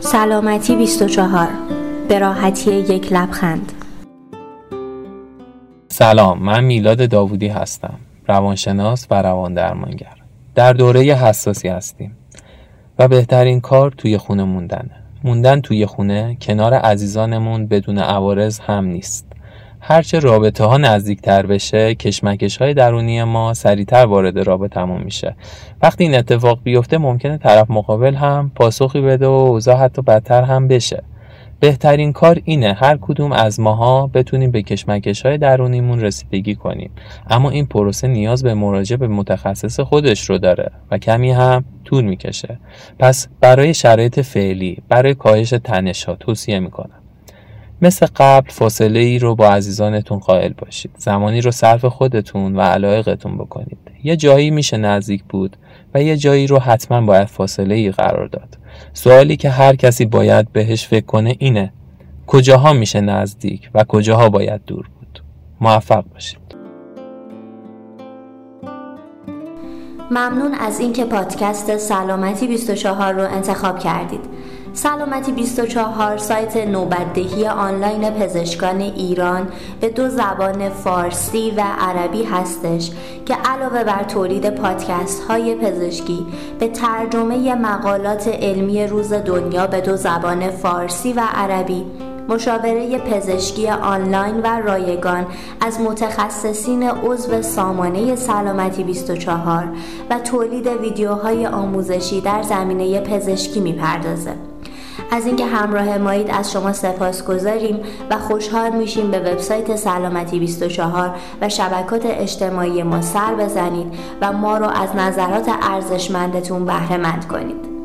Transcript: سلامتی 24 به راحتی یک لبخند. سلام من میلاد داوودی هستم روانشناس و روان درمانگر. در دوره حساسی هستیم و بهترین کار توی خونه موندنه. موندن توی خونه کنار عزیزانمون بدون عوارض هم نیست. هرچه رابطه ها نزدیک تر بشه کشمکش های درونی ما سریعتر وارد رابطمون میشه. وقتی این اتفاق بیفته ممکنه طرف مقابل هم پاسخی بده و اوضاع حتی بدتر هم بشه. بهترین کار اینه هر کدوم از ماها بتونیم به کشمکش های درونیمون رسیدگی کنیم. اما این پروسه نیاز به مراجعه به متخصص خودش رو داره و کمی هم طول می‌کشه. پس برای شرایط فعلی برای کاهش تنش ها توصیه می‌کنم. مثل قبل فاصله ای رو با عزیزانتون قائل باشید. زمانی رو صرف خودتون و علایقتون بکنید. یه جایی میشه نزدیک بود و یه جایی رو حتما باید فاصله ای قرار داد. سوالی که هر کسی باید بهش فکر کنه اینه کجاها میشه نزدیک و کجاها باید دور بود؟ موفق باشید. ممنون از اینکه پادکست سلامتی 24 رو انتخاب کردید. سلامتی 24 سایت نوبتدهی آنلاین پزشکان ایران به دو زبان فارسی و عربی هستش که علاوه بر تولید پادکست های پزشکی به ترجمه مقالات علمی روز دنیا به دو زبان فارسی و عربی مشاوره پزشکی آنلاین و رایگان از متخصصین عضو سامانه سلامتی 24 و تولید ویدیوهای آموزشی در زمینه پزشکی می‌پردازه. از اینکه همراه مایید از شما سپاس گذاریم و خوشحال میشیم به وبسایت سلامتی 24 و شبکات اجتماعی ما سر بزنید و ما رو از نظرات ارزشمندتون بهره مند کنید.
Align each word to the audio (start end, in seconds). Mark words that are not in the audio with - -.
سلامتی 0.00 0.76
24 0.76 1.48
به 2.08 2.18
راحتی 2.18 2.70
یک 2.70 3.12
لبخند. 3.12 3.72
سلام 5.88 6.42
من 6.42 6.64
میلاد 6.64 7.10
داوودی 7.10 7.48
هستم 7.48 7.94
روانشناس 8.28 9.06
و 9.10 9.22
روان 9.22 9.54
درمانگر. 9.54 10.16
در 10.54 10.72
دوره 10.72 11.00
حساسی 11.00 11.68
هستیم 11.68 12.16
و 12.98 13.08
بهترین 13.08 13.60
کار 13.60 13.90
توی 13.90 14.18
خونه 14.18 14.44
موندنه. 14.44 14.90
موندن 15.24 15.60
توی 15.60 15.86
خونه 15.86 16.36
کنار 16.40 16.74
عزیزانمون 16.74 17.66
بدون 17.66 17.98
عوارض 17.98 18.58
هم 18.58 18.84
نیست. 18.84 19.26
هرچه 19.80 20.18
رابطه 20.18 20.64
ها 20.64 20.78
نزدیک 20.78 21.20
تر 21.20 21.46
بشه 21.46 21.94
کشمکش 21.94 22.56
های 22.56 22.74
درونی 22.74 23.24
ما 23.24 23.54
سریعتر 23.54 24.06
وارد 24.06 24.38
رابطمون 24.38 25.02
میشه. 25.02 25.36
وقتی 25.82 26.04
این 26.04 26.14
اتفاق 26.14 26.60
بیفته 26.62 26.98
ممکنه 26.98 27.38
طرف 27.38 27.70
مقابل 27.70 28.14
هم 28.14 28.52
پاسخی 28.54 29.00
بده 29.00 29.26
و 29.26 29.30
اوضاع 29.30 29.76
حتی 29.76 30.02
بدتر 30.02 30.42
هم 30.42 30.68
بشه. 30.68 31.02
بهترین 31.60 32.12
کار 32.12 32.40
اینه 32.44 32.72
هر 32.72 32.98
کدوم 33.00 33.32
از 33.32 33.60
ماها 33.60 34.06
بتونیم 34.06 34.50
به 34.50 34.62
کشمکش 34.62 35.26
های 35.26 35.38
درونیمون 35.38 36.00
رسیدگی 36.00 36.54
کنیم. 36.54 36.90
اما 37.30 37.50
این 37.50 37.66
پروسه 37.66 38.08
نیاز 38.08 38.42
به 38.42 38.54
مراجعه 38.54 38.96
به 38.96 39.08
متخصص 39.08 39.80
خودش 39.80 40.30
رو 40.30 40.38
داره 40.38 40.70
و 40.90 40.98
کمی 40.98 41.30
هم 41.30 41.64
طول 41.84 42.04
می‌کشه. 42.04 42.58
پس 42.98 43.28
برای 43.40 43.74
شرایط 43.74 44.20
فعلی 44.20 44.82
برای 44.88 45.14
کاهش 45.14 45.50
تنش 45.50 46.04
ها 46.04 46.14
توصیه 46.14 46.58
می‌کنم. 46.58 46.97
مثل 47.82 48.06
قبل 48.16 48.50
فاصله 48.50 49.00
ای 49.00 49.18
رو 49.18 49.34
با 49.34 49.48
عزیزانتون 49.48 50.18
قائل 50.18 50.52
باشید. 50.52 50.90
زمانی 50.96 51.40
رو 51.40 51.50
صرف 51.50 51.84
خودتون 51.84 52.56
و 52.56 52.60
علایقتون 52.60 53.38
بکنید. 53.38 53.78
یه 54.04 54.16
جایی 54.16 54.50
میشه 54.50 54.76
نزدیک 54.76 55.24
بود 55.28 55.56
و 55.94 56.02
یه 56.02 56.16
جایی 56.16 56.46
رو 56.46 56.58
حتما 56.58 57.00
باید 57.00 57.28
فاصله 57.28 57.74
ای 57.74 57.90
قرار 57.90 58.26
داد. 58.26 58.58
سوالی 58.92 59.36
که 59.36 59.50
هر 59.50 59.76
کسی 59.76 60.04
باید 60.04 60.52
بهش 60.52 60.86
فکر 60.86 61.06
کنه 61.06 61.36
اینه 61.38 61.72
کجاها 62.26 62.72
میشه 62.72 63.00
نزدیک 63.00 63.70
و 63.74 63.84
کجاها 63.84 64.28
باید 64.28 64.60
دور 64.66 64.88
بود؟ 64.98 65.22
موفق 65.60 66.04
باشید. 66.14 66.48
ممنون 70.10 70.54
از 70.54 70.80
اینکه 70.80 71.04
پادکست 71.04 71.76
سلامتی 71.76 72.46
24 72.46 73.14
رو 73.14 73.34
انتخاب 73.34 73.78
کردید. 73.78 74.37
سلامتی 74.78 75.32
24 75.32 76.18
سایت 76.18 76.56
نوبتدهی 76.56 77.46
آنلاین 77.46 78.10
پزشکان 78.10 78.80
ایران 78.80 79.48
به 79.80 79.88
دو 79.88 80.08
زبان 80.08 80.68
فارسی 80.68 81.50
و 81.56 81.62
عربی 81.78 82.24
هستش 82.24 82.90
که 83.26 83.34
علاوه 83.34 83.84
بر 83.84 84.02
تولید 84.02 84.50
پادکست 84.50 85.22
های 85.22 85.54
پزشکی 85.54 86.26
به 86.58 86.68
ترجمه 86.68 87.54
مقالات 87.54 88.28
علمی 88.28 88.86
روز 88.86 89.12
دنیا 89.12 89.66
به 89.66 89.80
دو 89.80 89.96
زبان 89.96 90.50
فارسی 90.50 91.12
و 91.12 91.20
عربی 91.34 91.84
مشاوره 92.28 92.98
پزشکی 92.98 93.68
آنلاین 93.68 94.40
و 94.40 94.46
رایگان 94.46 95.26
از 95.60 95.80
متخصصین 95.80 96.82
عضو 96.82 97.42
سامانه 97.42 98.16
سلامتی 98.16 98.84
24 98.84 99.68
و 100.10 100.18
تولید 100.18 100.66
ویدیوهای 100.66 101.46
آموزشی 101.46 102.20
در 102.20 102.42
زمینه 102.42 103.00
پزشکی 103.00 103.60
می‌پردازه. 103.60 104.34
از 105.10 105.26
اینکه 105.26 105.46
همراه 105.46 105.98
مایید 105.98 106.30
از 106.30 106.52
شما 106.52 106.72
سپاس 106.72 107.24
گذاریم 107.24 107.80
و 108.10 108.18
خوشحال 108.18 108.70
میشیم 108.70 109.10
به 109.10 109.18
وبسایت 109.18 109.76
سلامتی 109.76 110.38
24 110.38 111.16
و 111.40 111.48
شبکات 111.48 112.02
اجتماعی 112.04 112.82
ما 112.82 113.02
سر 113.02 113.34
بزنید 113.34 113.94
و 114.20 114.32
ما 114.32 114.58
رو 114.58 114.66
از 114.66 114.96
نظرات 114.96 115.48
ارزشمندتون 115.62 116.64
بهره 116.64 116.96
مند 116.96 117.26
کنید. 117.26 117.77